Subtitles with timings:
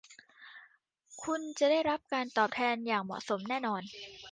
[1.23, 3.81] คุณจะได้รับการตอบแทนอย่างเหมาะสมแน่นอน